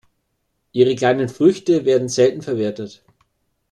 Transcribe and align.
Ihre 0.71 0.95
kleinen 0.95 1.29
Früchte 1.29 1.85
werden 1.85 2.09
selten 2.09 2.41
verwertet. 2.41 3.05